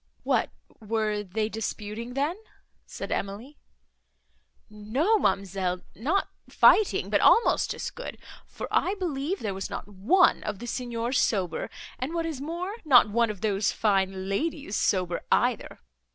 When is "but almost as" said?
7.11-7.91